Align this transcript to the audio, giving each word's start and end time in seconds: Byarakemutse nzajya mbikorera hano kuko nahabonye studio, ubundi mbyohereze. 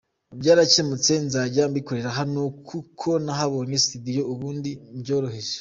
Byarakemutse 0.39 1.11
nzajya 1.25 1.63
mbikorera 1.71 2.09
hano 2.19 2.41
kuko 2.67 3.09
nahabonye 3.25 3.75
studio, 3.85 4.21
ubundi 4.33 4.71
mbyohereze. 4.97 5.49